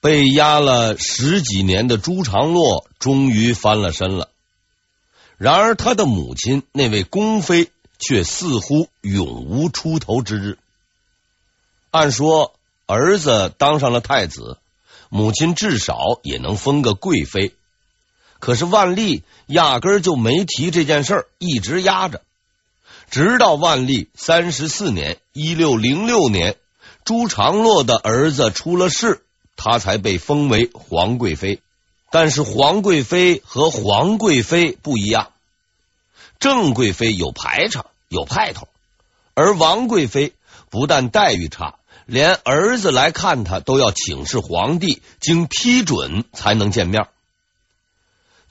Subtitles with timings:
[0.00, 4.28] 被压了十几年的朱常洛终于翻了身了。
[5.36, 10.58] 然而，他的母亲那位宫妃却似乎永无出头之日。
[11.90, 12.54] 按说，
[12.86, 14.58] 儿子当上了太子，
[15.08, 17.54] 母亲至少也能封个贵妃。
[18.40, 22.22] 可是万历压根儿就没提这件事儿，一直压着，
[23.10, 26.56] 直到万历三十四年（一六零六年），
[27.04, 29.22] 朱常洛的儿子出了事，
[29.58, 31.60] 他才被封为皇贵妃。
[32.10, 35.32] 但是皇贵妃和皇贵妃不一样，
[36.40, 38.66] 郑贵妃有排场有派头，
[39.34, 40.32] 而王贵妃
[40.70, 41.74] 不但待遇差，
[42.06, 47.08] 连儿子来看她都要请示皇帝，经批准才能见面。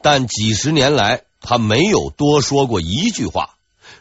[0.03, 3.55] 但几十年来，她没有多说过一句话，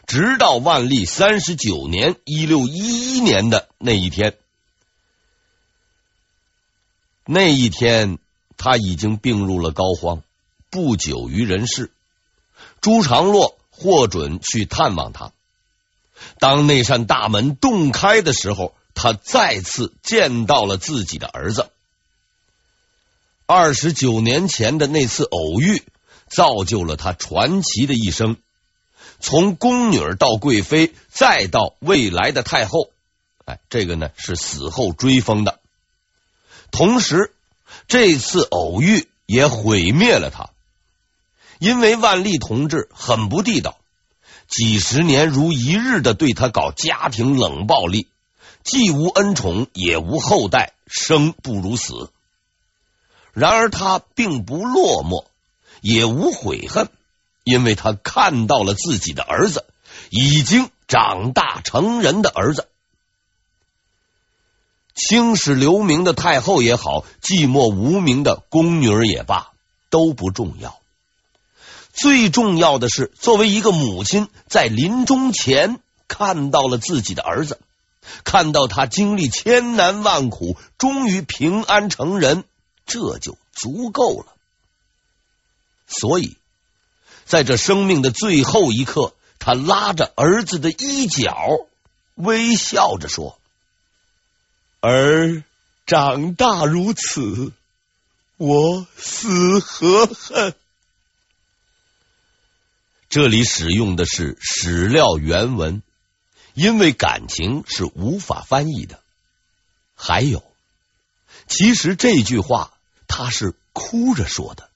[0.05, 4.35] 直到万历三十九年（一六一一年）的那一天，
[7.27, 8.17] 那一天。
[8.59, 10.21] 他已经病入了膏肓，
[10.71, 11.91] 不久于人世。
[12.81, 15.31] 朱常洛获准去探望他。
[16.39, 21.69] 当那扇大门洞开的时候，他再次见到了自己的儿子。
[23.45, 25.83] 二十九年前的那次偶遇，
[26.27, 28.37] 造就了他传奇的一生。
[29.19, 32.89] 从宫女到贵妃，再到未来的太后，
[33.45, 35.59] 哎，这个呢是死后追封的。
[36.77, 37.33] 同时。
[37.89, 40.49] 这次偶遇也毁灭了他，
[41.59, 43.77] 因为万历同志很不地道，
[44.47, 48.07] 几十年如一日的对他搞家庭冷暴力，
[48.63, 52.09] 既无恩宠也无后代，生不如死。
[53.33, 55.25] 然而他并不落寞，
[55.81, 56.89] 也无悔恨，
[57.43, 59.65] 因为他看到了自己的儿子，
[60.09, 62.67] 已经长大成人的儿子。
[64.97, 69.51] 青史留名的太后也好，寂寞无名的宫女儿也罢，
[69.91, 70.79] 都不重要。
[71.93, 77.59] 最重要的是，作为一个母亲，在临终前看到了自己的儿子，
[78.23, 82.43] 看到他经历千难万苦，终于平安成人，
[82.87, 84.25] 这就足够了。
[85.87, 86.37] 所以，
[87.25, 91.35] 在这生命的最后一刻，他拉着儿子的衣角，
[92.15, 93.36] 微笑着说。
[94.89, 95.43] 而
[95.85, 97.51] 长大如此，
[98.37, 100.55] 我死何恨？
[103.09, 105.83] 这里使用的是史料原文，
[106.53, 109.01] 因为感情是无法翻译的。
[109.93, 110.41] 还有，
[111.47, 112.71] 其实这句话
[113.09, 114.69] 他是哭着说的，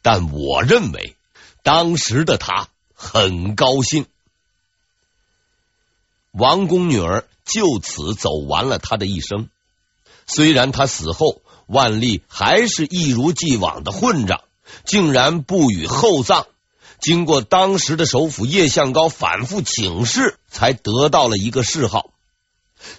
[0.00, 1.14] 但我认为
[1.62, 4.06] 当时的他很高兴。
[6.36, 7.26] 王宫女儿。
[7.48, 9.48] 就此走完了他的一生。
[10.26, 14.40] 虽然他死后，万历还是一如既往的混账，
[14.84, 16.48] 竟然不予厚葬。
[16.98, 22.10] 经过当时的首辅叶向高反复请示，才得到了一个谥号。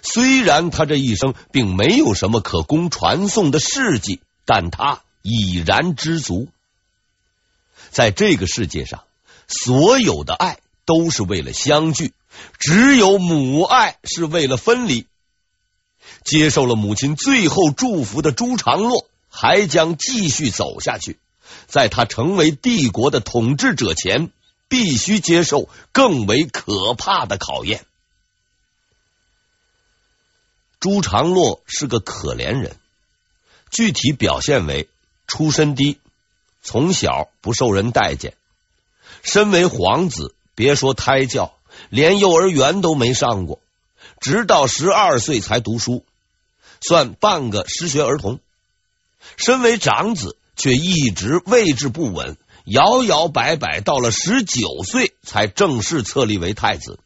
[0.00, 6.48] 虽然他这一生并没有什么可供传颂的事迹，但他已然知足。
[7.90, 9.04] 在这个世界上，
[9.46, 12.14] 所有的爱都是为了相聚。
[12.58, 15.06] 只有母爱是为了分离。
[16.24, 21.18] 接受了母亲最后祝福的朱常洛，还将继续走下去。
[21.66, 24.30] 在他成为帝国的统治者前，
[24.68, 27.84] 必须接受更为可怕的考验。
[30.80, 32.76] 朱常洛是个可怜人，
[33.70, 34.88] 具体表现为
[35.26, 35.98] 出身低，
[36.62, 38.34] 从小不受人待见。
[39.22, 41.54] 身为皇子，别说胎教。
[41.88, 43.60] 连幼儿园都没上过，
[44.20, 46.04] 直到十二岁才读书，
[46.80, 48.40] 算半个失学儿童。
[49.36, 56.98] 身为长子，却一直位置不稳，摇摇摆摆，到了十九岁才正式册立为太子。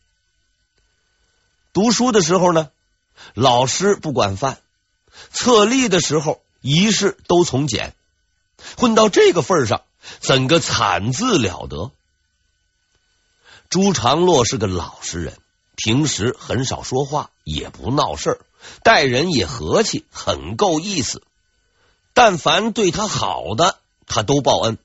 [1.75, 2.71] 读书的时候呢，
[3.35, 4.55] 老师不管饭；
[5.31, 7.95] 册立的时候，仪式都从简。
[8.79, 9.83] 混到这个份上，
[10.21, 11.91] 怎个惨字了得？
[13.73, 15.39] 朱常洛是个老实人，
[15.77, 18.41] 平时很少说话，也不闹事儿，
[18.83, 21.23] 待人也和气，很够意思。
[22.13, 24.77] 但凡对他好的，他都报恩。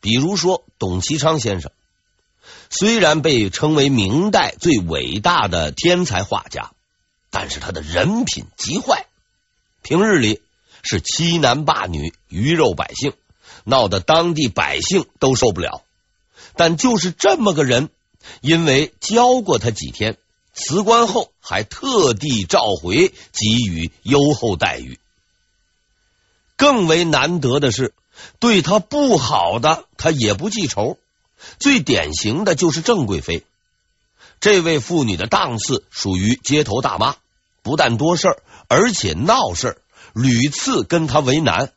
[0.00, 1.72] 比如说董其昌先生，
[2.70, 6.70] 虽然被称为明代最伟大的天才画家，
[7.28, 9.08] 但是他的人品极坏，
[9.82, 10.40] 平日里
[10.82, 13.12] 是欺男霸女、鱼肉百姓，
[13.64, 15.82] 闹得当地百姓都受不了。
[16.60, 17.88] 但就是这么个人，
[18.42, 20.18] 因为教过他几天，
[20.52, 24.98] 辞官后还特地召回，给予优厚待遇。
[26.58, 27.94] 更为难得的是，
[28.40, 30.98] 对他不好的他也不记仇。
[31.58, 33.42] 最典型的就是郑贵妃，
[34.38, 37.16] 这位妇女的档次属于街头大妈，
[37.62, 39.78] 不但多事儿，而且闹事儿，
[40.12, 41.72] 屡次跟他为难。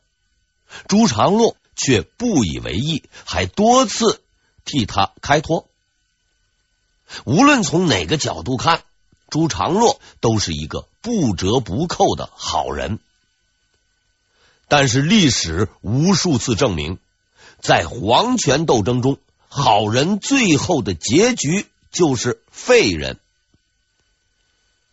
[0.88, 4.20] 朱常洛却不以为意，还多次
[4.64, 5.68] 替他开脱。
[7.24, 8.82] 无论从哪个角度看，
[9.28, 12.98] 朱常洛都是一个不折不扣的好人。
[14.68, 16.98] 但是历史无数次证明，
[17.60, 19.18] 在皇权斗争中，
[19.48, 23.20] 好人最后的结局就是废人。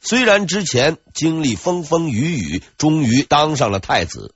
[0.02, 4.34] 虽然之前经历风风雨雨，终于当上了太子。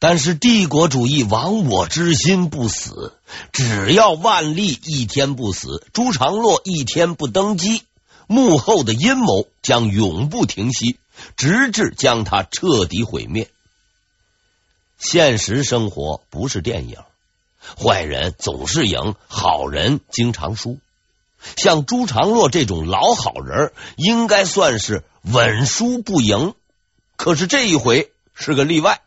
[0.00, 3.12] 但是帝国主义亡我之心不死，
[3.52, 7.82] 只要万历一天不死，朱常洛一天不登基，
[8.26, 10.98] 幕后的阴谋将永不停息，
[11.36, 13.50] 直至将他彻底毁灭。
[14.98, 16.96] 现实生活不是电影，
[17.78, 20.78] 坏人总是赢，好人经常输。
[21.56, 26.54] 像朱常洛这种老好人，应该算是稳输不赢。
[27.16, 29.02] 可是这一回是个例外。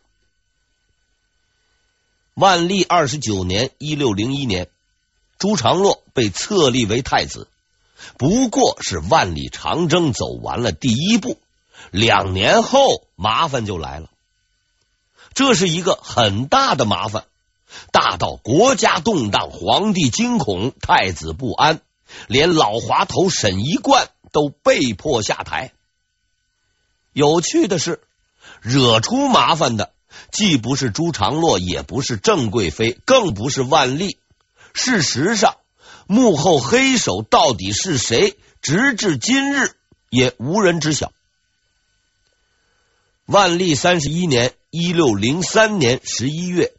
[2.36, 4.68] 万历二十九年（一六零一年），
[5.38, 7.48] 朱常洛被册立为太子，
[8.18, 11.38] 不过是万里长征走完了第一步。
[11.92, 14.10] 两年后，麻烦就来了。
[15.36, 17.26] 这是一个很大的麻烦，
[17.92, 21.82] 大到国家动荡，皇帝惊恐，太子不安，
[22.28, 25.72] 连老滑头沈一贯都被迫下台。
[27.12, 28.02] 有趣的是，
[28.62, 29.93] 惹出麻烦的。
[30.32, 34.18] 既不是朱常洛，也不是郑贵妃，更不是万历。
[34.74, 35.58] 事实上，
[36.08, 39.76] 幕后黑手到底是谁，直至今日
[40.10, 41.12] 也无人知晓。
[43.26, 46.74] 万历三十一年（一六零三年）十一月，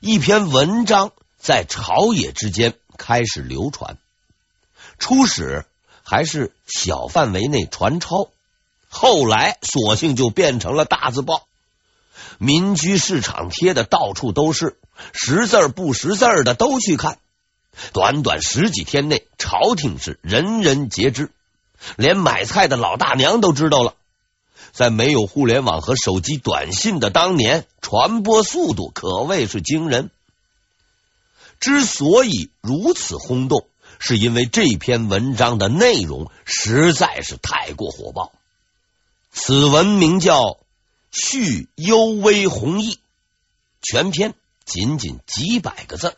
[0.00, 3.98] 一篇文章在朝野之间开始流传。
[4.98, 5.64] 初始
[6.02, 8.30] 还是小范围内传抄，
[8.88, 11.46] 后来索性就变成了大字报。
[12.38, 14.76] 民居市场贴的到处都是，
[15.12, 17.18] 识字不识字的都去看。
[17.92, 21.30] 短短十几天内，朝廷是人人皆知，
[21.96, 23.94] 连买菜的老大娘都知道了。
[24.72, 30.10] 在没有互联网和手机短信的当年，传播速度可谓是惊人。
[31.60, 33.66] 之所以如此轰动，
[33.98, 38.32] 是因为这篇文章的内容实在是太过火爆。
[39.32, 40.58] 此文名叫。
[41.14, 42.98] 续幽微弘毅，
[43.80, 44.34] 全篇
[44.64, 46.16] 仅仅几百个字，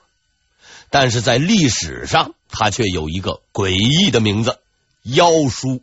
[0.88, 4.58] 但是在历史上，它却有一个诡异的名字——
[5.04, 5.82] 妖书。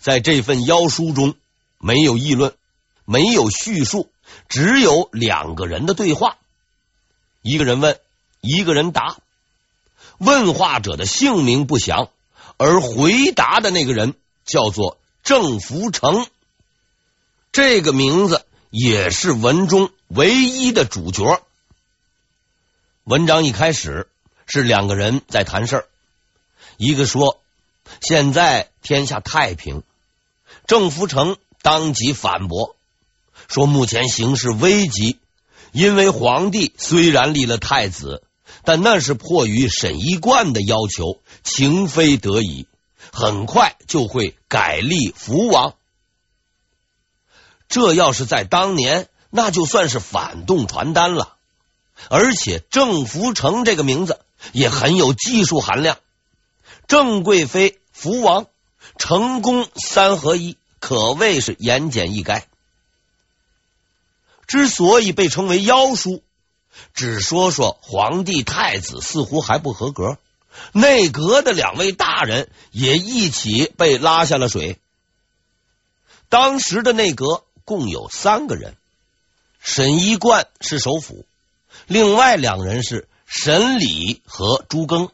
[0.00, 1.36] 在这份妖书中，
[1.78, 2.54] 没有议论，
[3.04, 4.10] 没有叙述，
[4.48, 6.38] 只有两个人的对话。
[7.42, 8.00] 一个人问，
[8.40, 9.18] 一个人答。
[10.18, 12.08] 问话者的姓名不详，
[12.56, 14.14] 而回答的那个人
[14.44, 16.26] 叫做郑福成。
[17.52, 21.42] 这个名字也是文中唯一的主角。
[23.02, 24.08] 文章一开始
[24.46, 25.88] 是两个人在谈事儿，
[26.76, 27.40] 一个说
[28.00, 29.82] ：“现在天下太平。”
[30.68, 32.76] 郑福成当即反驳
[33.48, 35.18] 说：“目前形势危急，
[35.72, 38.22] 因为皇帝虽然立了太子，
[38.62, 42.68] 但那是迫于沈一贯的要求，情非得已，
[43.10, 45.74] 很快就会改立福王。”
[47.70, 51.36] 这要是在当年，那就算是反动传单了。
[52.08, 54.18] 而且郑福成这个名字
[54.50, 55.98] 也很有技术含量，
[56.88, 58.46] 郑贵妃、福王、
[58.98, 62.42] 成功三合一，可谓是言简意赅。
[64.48, 66.24] 之所以被称为妖书，
[66.92, 70.18] 只说说皇帝太子似乎还不合格，
[70.72, 74.80] 内阁的两位大人也一起被拉下了水。
[76.28, 77.44] 当时的内阁。
[77.64, 78.76] 共有三个人，
[79.60, 81.24] 沈一贯是首辅，
[81.86, 85.10] 另外两人是沈礼和朱庚。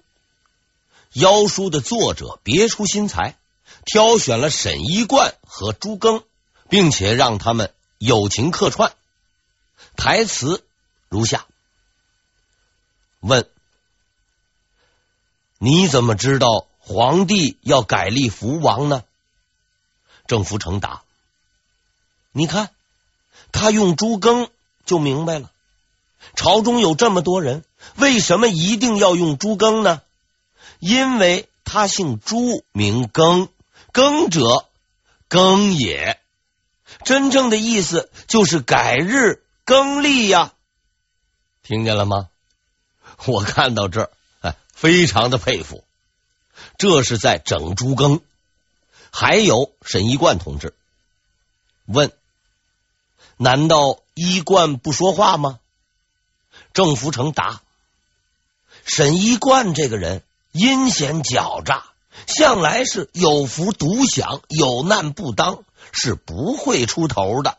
[1.13, 3.37] 妖书的作者别出心裁，
[3.85, 6.25] 挑选了沈一贯和朱庚，
[6.69, 8.95] 并且让他们友情客串。
[9.97, 10.63] 台词
[11.09, 11.47] 如下：
[13.21, 13.49] 问，
[15.59, 19.03] 你怎么知道皇帝要改立福王呢？
[20.27, 21.03] 郑福成答。
[22.37, 22.69] 你看，
[23.51, 24.51] 他用朱庚
[24.85, 25.51] 就明白了。
[26.35, 27.65] 朝中有这么多人，
[27.95, 30.03] 为什么一定要用朱庚呢？
[30.79, 33.49] 因为他姓朱，名庚，
[33.91, 34.67] 庚者，
[35.31, 36.21] 庚也。
[37.07, 40.53] 真正的意思就是改日更立呀！
[41.63, 42.29] 听见了吗？
[43.25, 44.11] 我看到这儿，
[44.43, 45.83] 哎，非常的佩服。
[46.77, 48.21] 这是在整朱庚。
[49.11, 50.75] 还有沈一贯同志
[51.87, 52.13] 问：
[53.37, 55.59] 难道医冠不说话吗？
[56.73, 57.61] 郑福成答：
[58.85, 61.85] 沈一贯这个人阴险狡诈，
[62.27, 67.59] 向来是有福独享，有难不当，是不会出头的。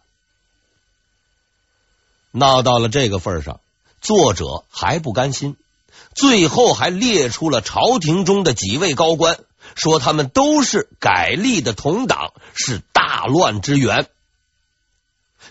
[2.31, 3.59] 闹到了这个份上，
[4.01, 5.57] 作者还不甘心，
[6.15, 9.39] 最后还列出了朝廷中的几位高官，
[9.75, 14.09] 说他们都是改隶的同党，是大乱之源。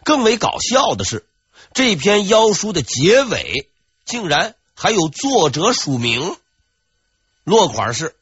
[0.06, 1.26] 更为搞笑的是，
[1.74, 3.68] 这篇妖书的结尾
[4.04, 6.36] 竟然还有作者署名，
[7.42, 8.14] 落款是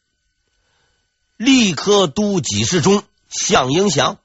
[1.36, 4.16] 吏科都给事中项英祥，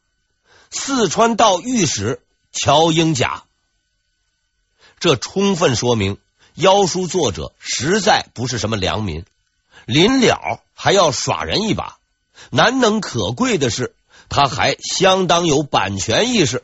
[0.72, 2.22] 四川道御史
[2.54, 3.44] 乔英甲。
[5.02, 6.18] 这充分说明
[6.54, 9.26] 妖书作者实在不是什么良民，
[9.86, 11.98] 临了还要耍人一把。
[12.52, 13.94] 难能可贵的是，
[14.30, 16.64] 他还相当有版权意识，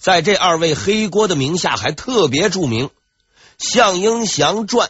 [0.00, 2.88] 在这二位黑锅的名下还特别注明
[3.58, 4.88] 《项英祥传》，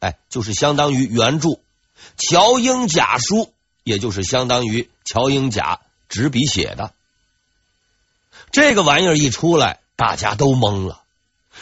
[0.00, 1.60] 哎，就是相当于原著；
[2.16, 3.52] 乔英甲书，
[3.84, 6.94] 也就是相当于乔英甲执笔写的。
[8.50, 11.02] 这个玩意儿一出来，大家都懵了。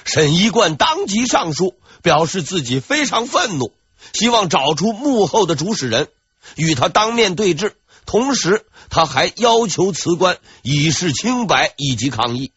[0.05, 3.73] 沈一贯当即上书，表示自己非常愤怒，
[4.13, 6.09] 希望找出幕后的主使人，
[6.55, 7.75] 与他当面对质。
[8.07, 12.53] 同时，他还要求辞官以示清白以及抗议。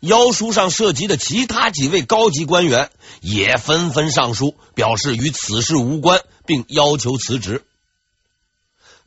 [0.00, 2.90] 妖书上涉及的其他几位高级官员
[3.20, 7.64] 也纷纷上书，表示与此事无关，并要求辞职。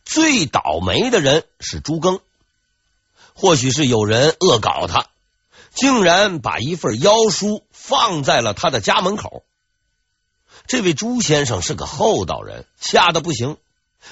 [0.06, 2.22] 最倒霉的人是朱庚，
[3.34, 5.08] 或许是有人恶搞他。
[5.74, 9.44] 竟然把一份妖书放在了他的家门口。
[10.68, 13.58] 这位朱先生是个厚道人，吓得不行，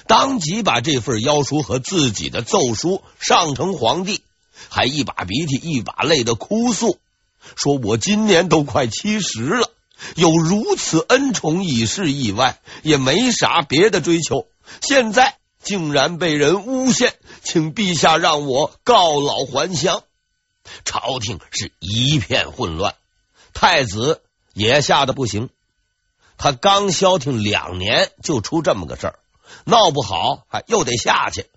[0.07, 4.23] 当即把这份妖书和自己的奏书上呈皇帝，
[4.69, 6.97] 还一把鼻涕一把泪的哭诉，
[7.55, 9.71] 说：“我今年都快七十了，
[10.15, 14.47] 有如此恩宠已是意外，也没啥别的追求，
[14.81, 17.13] 现在竟然被人诬陷，
[17.43, 20.03] 请陛下让我告老还乡。”
[20.85, 22.95] 朝廷是一片混乱，
[23.53, 24.21] 太子
[24.53, 25.49] 也吓得不行。
[26.37, 29.19] 他刚消停两年，就出这么个事儿，
[29.65, 31.47] 闹不好还又得下去，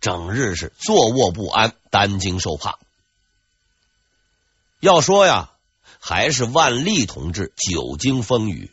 [0.00, 2.78] 整日是坐卧不安，担惊受怕。
[4.80, 5.50] 要说呀，
[6.00, 8.70] 还是万历同志久经风雨，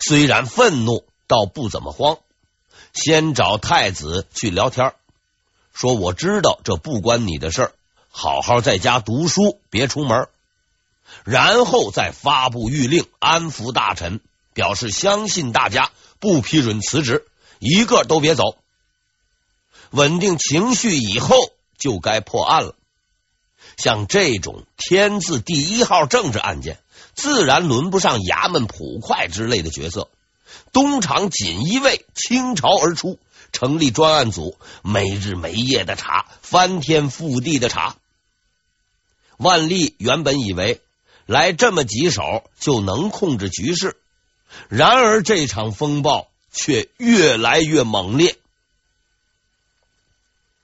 [0.00, 2.18] 虽然愤怒，倒不怎么慌。
[2.92, 4.94] 先找太子去聊天，
[5.72, 7.72] 说：“我知道这不关你的事儿。”
[8.12, 10.26] 好好在家读书，别出门，
[11.22, 14.20] 然后再发布谕令，安抚大臣，
[14.52, 17.28] 表示相信大家，不批准辞职，
[17.60, 18.56] 一个都别走。
[19.90, 21.36] 稳定情绪以后，
[21.78, 22.74] 就该破案了。
[23.76, 26.78] 像这种天字第一号政治案件，
[27.14, 30.08] 自然轮不上衙门捕快之类的角色。
[30.72, 33.18] 东厂锦衣卫倾巢而出，
[33.52, 37.96] 成立专案组，没日没夜的查，翻天覆地的查。
[39.36, 40.80] 万历原本以为
[41.26, 43.96] 来这么几手就能控制局势，
[44.68, 48.36] 然而这场风暴却越来越猛烈。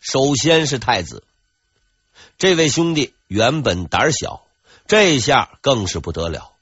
[0.09, 1.25] 首先是太子，
[2.39, 4.45] 这位兄弟原本胆小，
[4.87, 6.53] 这下更是不得了，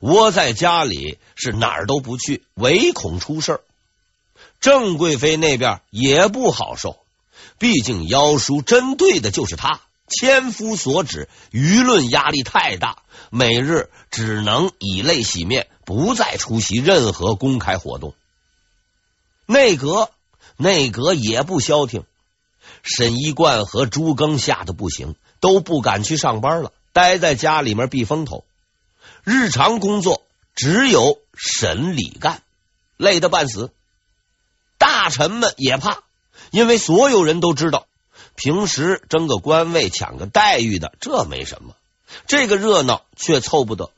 [0.00, 3.62] 窝在家里是哪儿都不去，唯恐出事。
[4.60, 6.98] 郑贵妃那边也不好受，
[7.58, 9.80] 毕竟妖书针对的就是他。
[10.06, 12.98] 千夫所指，舆论压力太大，
[13.30, 18.12] 每日只能以泪洗面，不再出席任何公开活动。
[19.46, 20.10] 内阁
[20.58, 22.04] 内阁也不消停，
[22.82, 28.44] 沈一贯和朱庚吓得不行，都不敢去上班了，待在家里面避风头。
[29.24, 30.22] 日常工作
[30.54, 32.42] 只有沈李干，
[32.96, 33.70] 累得半死。
[34.78, 36.02] 大臣们也怕，
[36.50, 37.86] 因为所有人都知道。
[38.34, 41.74] 平时争个官位、抢个待遇的，这没什么；
[42.26, 43.90] 这个热闹却凑不得。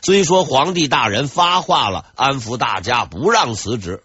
[0.00, 4.02] 虽说皇帝大人发话了，安抚大家，不让辞职，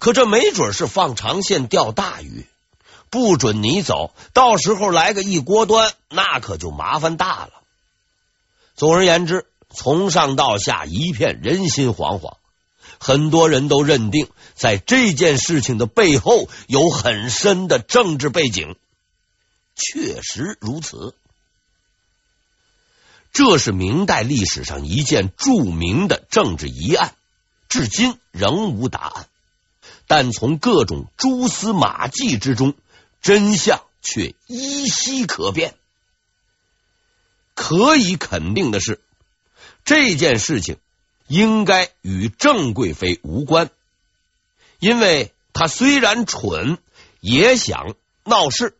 [0.00, 2.46] 可这没准是放长线钓大鱼，
[3.12, 7.52] 不准你走，到时候来个一锅端，那可就麻烦大了。
[8.74, 12.38] 总而言之，从上到下一片人心惶惶，
[12.98, 18.76] 很多人都认定，在这件事情的背后有很深的政治背景。
[19.74, 21.14] 确实如此。
[23.34, 27.14] 这是明代历史上一件著名的政治疑案，
[27.68, 29.26] 至今仍无答案。
[30.06, 32.74] 但从各种蛛丝马迹之中，
[33.22, 35.74] 真相却依稀可辨。
[37.54, 39.00] 可以肯定的是，
[39.84, 40.78] 这件事情
[41.28, 43.70] 应该与郑贵妃无关，
[44.80, 46.78] 因为她虽然蠢，
[47.20, 48.76] 也想闹事，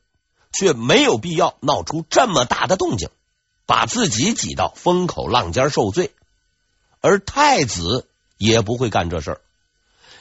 [0.52, 3.10] 却没有必要闹出这么大的动静，
[3.66, 6.12] 把自己挤到风口浪尖受罪。
[7.00, 8.08] 而太子
[8.38, 9.40] 也不会干这事儿，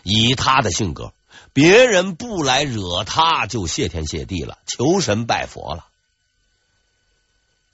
[0.04, 1.14] 以他的性格，
[1.54, 5.88] 别人不来惹他，就谢天谢地了，求神拜佛了。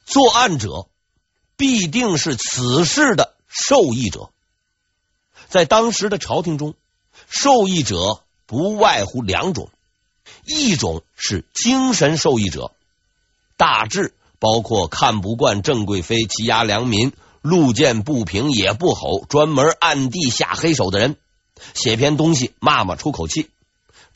[0.05, 0.87] 作案者
[1.57, 4.29] 必定是此事的受益者，
[5.49, 6.73] 在当时的朝廷中，
[7.27, 9.69] 受益者不外乎两种，
[10.45, 12.71] 一种是精神受益者，
[13.57, 21.17] 大致包括看不惯郑贵妃欺压良民、路见不平也不吼、专门暗地下黑手的人，
[21.73, 23.49] 写篇东西骂骂出口气，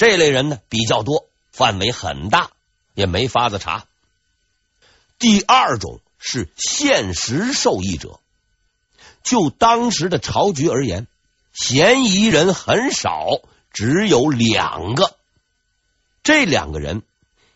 [0.01, 2.49] 这类人呢比较多，范围很大，
[2.95, 3.85] 也没法子查。
[5.19, 8.19] 第二种是现实受益者，
[9.21, 11.05] 就当时的朝局而言，
[11.53, 13.41] 嫌疑人很少，
[13.73, 15.15] 只有两个。
[16.23, 17.03] 这两个人，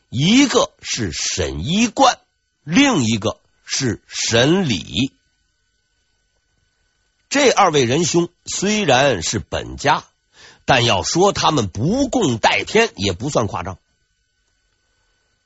[0.10, 2.20] 一个是沈一贯，
[2.64, 5.12] 另一个是沈礼。
[7.28, 10.04] 这二位仁兄虽然是本家，
[10.66, 13.78] 但要说他们不共戴天，也不算夸张。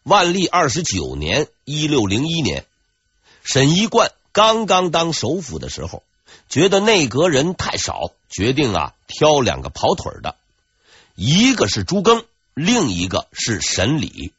[0.03, 2.65] 万历二十九年（一六零一年），
[3.43, 6.03] 沈一贯刚刚当首辅的时候，
[6.47, 10.35] 觉得内阁人太少，决定啊挑两个跑腿的，
[11.15, 12.23] 一个是朱庚，
[12.53, 14.33] 另一个是沈礼。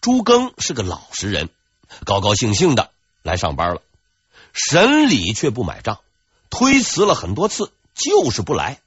[0.00, 1.50] 朱庚是个老实人，
[2.04, 2.90] 高高兴兴的
[3.22, 3.82] 来上班了。
[4.54, 6.00] 沈礼却不买账，
[6.50, 8.80] 推辞了很多次，就是不来。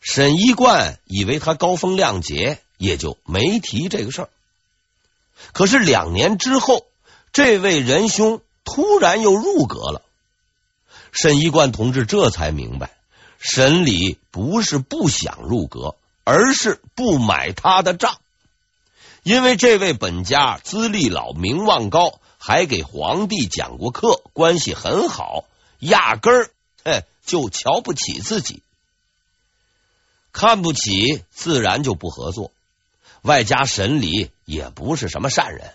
[0.00, 2.60] 沈一贯以为他高风亮节。
[2.78, 4.28] 也就没提这个事儿。
[5.54, 6.84] 可是两年之后，
[7.32, 10.02] 这位仁兄突然又入阁了。
[11.10, 12.90] 沈一贯同志这才明白，
[13.38, 18.18] 沈礼不是不想入阁，而是不买他的账。
[19.22, 25.46] 因为这位本家资历老、名望高，还给皇帝讲过课，关系很好，
[25.78, 26.50] 压根
[26.84, 28.62] 儿就瞧不起自己，
[30.36, 32.52] 看不起，自然就不合作。
[33.22, 35.72] 外加沈礼也不是什么善人，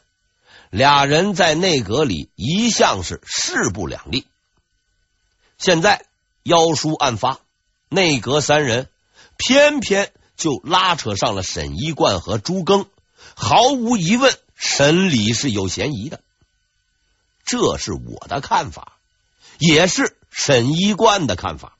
[0.70, 4.28] 俩人在内阁里一向是势不两立。
[5.58, 6.06] 现在
[6.44, 7.40] 妖书案发，
[7.90, 8.88] 内阁三人
[9.36, 12.86] 偏偏就拉扯上了沈一贯和朱庚，
[13.34, 16.22] 毫无疑问，沈礼是有嫌疑的。
[17.46, 18.94] 这是我的看法，
[19.58, 21.76] 也是沈一贯的看法。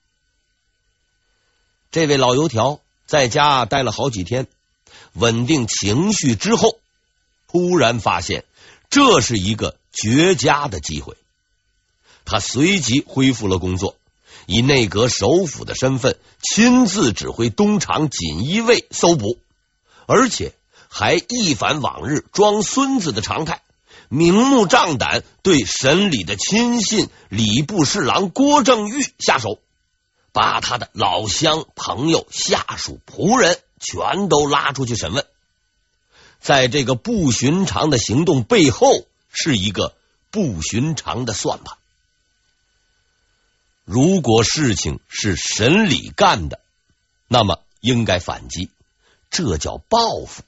[1.92, 4.48] 这位老油条在家待了好几天。
[5.14, 6.80] 稳定情绪之后，
[7.50, 8.46] 突然发现
[8.90, 11.18] 这是一个绝佳的机会。
[12.24, 13.98] 他随即恢复了工作，
[14.46, 19.38] 以内阁首辅的身份亲自指挥东厂锦衣卫搜捕，
[20.06, 20.54] 而且
[20.88, 23.62] 还一反往日装孙子的常态，
[24.08, 29.60] 明目张胆对审理的亲信礼部侍郎郭正玉下手，
[30.32, 33.60] 把他的老乡、朋友、下属、仆人。
[33.84, 35.26] 全都拉出去审问，
[36.40, 39.96] 在这个不寻常的行动背后，是一个
[40.30, 41.80] 不寻常的算盘。
[43.84, 46.60] 如果事情是沈礼干的，
[47.28, 48.70] 那么应该反击，
[49.32, 50.44] 这叫报复；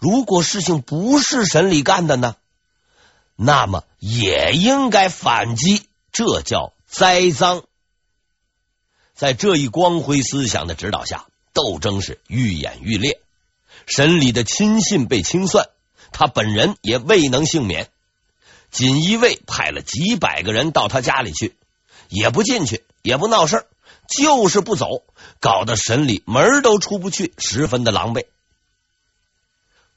[0.00, 2.34] 如果事情不是沈礼干的呢，
[3.36, 7.62] 那么也应该反击，这叫栽赃。
[9.16, 11.26] 在这一光辉思想的指导下。
[11.52, 13.18] 斗争是愈演愈烈，
[13.86, 15.70] 沈礼的亲信被清算，
[16.12, 17.88] 他本人也未能幸免。
[18.70, 21.56] 锦衣卫派了几百个人到他家里去，
[22.10, 23.64] 也不进去，也不闹事，
[24.06, 25.02] 就是不走，
[25.40, 28.26] 搞得沈礼门都出不去，十分的狼狈。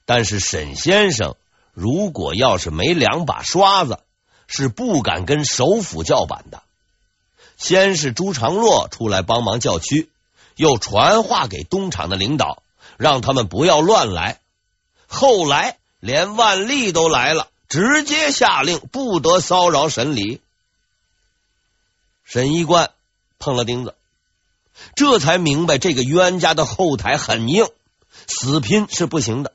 [0.06, 1.36] 但是沈先生
[1.74, 3.98] 如果要是没两把刷子，
[4.46, 6.62] 是不敢跟首辅叫板的。
[7.60, 10.10] 先是朱常洛出来帮忙叫屈。
[10.56, 12.62] 又传话给东厂的领导，
[12.96, 14.40] 让他们不要乱来。
[15.06, 20.40] 后来连万历都来了，直接下令不得骚扰沈礼。
[22.24, 22.90] 沈一贯
[23.38, 23.94] 碰了钉子，
[24.94, 27.66] 这才明白这个冤家的后台很硬，
[28.26, 29.52] 死拼是不行的。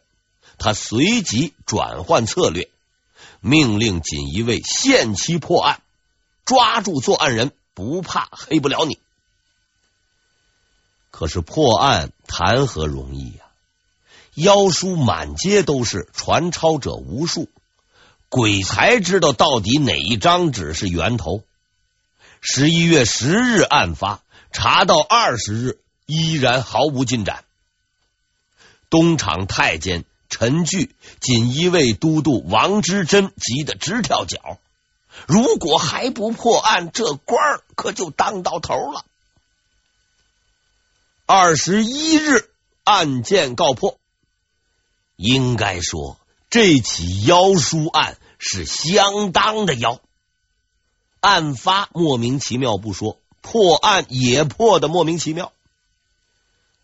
[0.57, 2.69] 他随即转换策略，
[3.41, 5.81] 命令锦衣卫限期破案，
[6.45, 8.97] 抓住作案人，不怕黑不了你。
[11.11, 13.45] 可是破案谈何容易呀、
[14.33, 17.47] 妖书满街都是，传抄者无数，
[18.27, 21.43] 鬼才知道到底哪一张纸是源头。
[22.41, 27.43] 十一月十日案发，查到二十日，依然毫无进展。
[28.89, 34.59] 东厂太监陈据、锦衣卫都督王之贞急得直跳脚。
[35.27, 39.05] 如果还不破案，这官儿可就当到头了。
[41.25, 42.49] 二十一日，
[42.83, 43.97] 案件告破。
[45.15, 50.01] 应该说，这起妖书案是相当的妖。
[51.21, 55.51] 案发莫名其妙不说，破案也破的莫名其妙。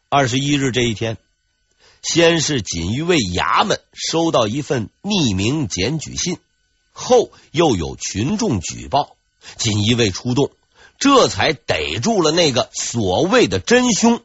[0.10, 1.18] 二十一日这一天，
[2.02, 6.40] 先是锦衣卫衙门收到一份匿名检举信，
[7.02, 9.18] 后又有群众举报，
[9.58, 10.52] 锦衣卫出动，
[10.98, 14.24] 这才逮住了那个所谓的真凶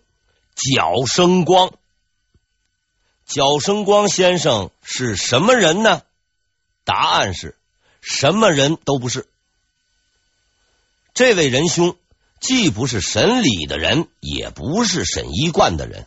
[0.55, 1.73] 脚生光。
[3.27, 6.03] 脚生光先生是什么人呢？
[6.85, 7.57] 答案是
[8.01, 9.27] 什么人都不是。
[11.13, 11.97] 这位仁兄
[12.41, 16.07] 既不是审理的人，也不是审医官的人，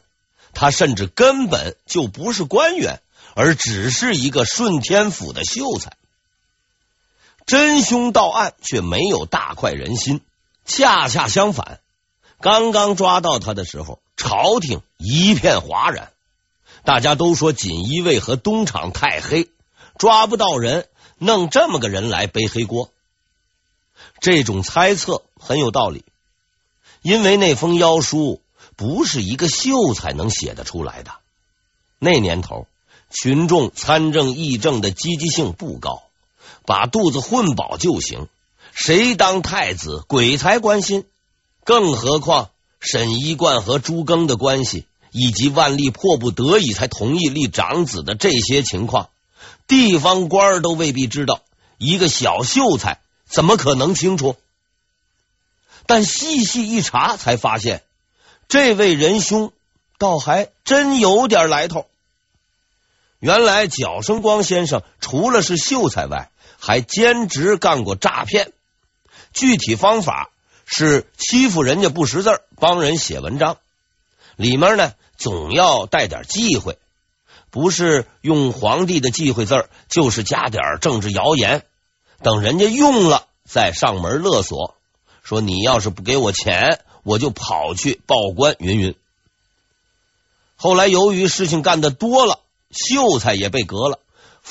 [0.53, 3.01] 他甚至根本就不是官员，
[3.35, 5.97] 而只是一个顺天府的秀才。
[7.49, 10.21] 真凶到案却没有大快人心，
[10.65, 11.79] 恰恰相反，
[12.41, 16.11] 刚刚抓到他的时候，朝廷一片哗然。
[16.83, 19.49] 大家都说锦衣卫和东厂太黑，
[19.97, 22.91] 抓不到人，弄这么个人来背黑锅。
[24.19, 26.05] 这种猜测很有道理，
[27.01, 28.43] 因为那封妖书
[28.75, 31.13] 不是一个秀才能写得出来的。
[31.97, 32.67] 那年头，
[33.09, 36.03] 群众参政议政的积极性不高，
[36.69, 38.27] 把肚子混饱就行。
[38.73, 41.05] 谁当太子，鬼才关心。
[41.63, 44.85] 更何况沈一贯和朱庚的关系。
[45.11, 49.09] 以及万历迫不得已才同意立长子的这些情况，
[49.65, 51.41] 地方官都未必知道，
[51.79, 54.35] 一个小秀才怎么可能清楚？
[55.87, 57.81] 但细细一查，才发现
[58.47, 59.51] 这位仁兄
[59.97, 61.87] 倒还真有点来头。
[63.19, 68.51] 原来脚生光先生除了是秀才外，还兼职干过诈骗，
[69.33, 70.29] 具体方法
[70.65, 73.57] 是欺负人家不识字，帮人写文章。
[74.35, 76.77] 里面呢，总要带点忌讳，
[77.49, 81.65] 不是用皇帝的忌讳字，就是加点政治谣言。
[82.21, 84.75] 等人家用了，再上门勒索，
[85.23, 88.55] 说你要是不给我钱，我就跑去报官。
[88.59, 88.95] 云云。
[90.55, 93.99] 后来由于事情干得多了，秀才也被革了，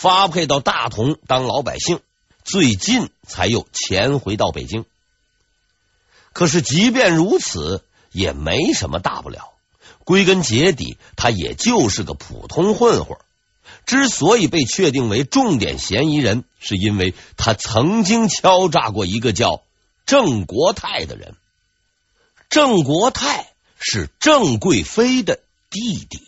[0.01, 2.01] 发配到大同当老百姓。
[2.45, 4.87] 最近才又潜回到北京。
[6.33, 7.83] 可是即便如此，
[8.13, 9.51] 也没什么大不了。
[10.05, 13.19] 归根结底，他也就是个普通混混。
[13.85, 19.63] 之所以被确定为重点嫌疑人，是因为他曾经敲诈过一个叫
[20.07, 21.35] 郑国泰的人。
[22.49, 26.28] 郑国泰是郑贵妃的弟弟。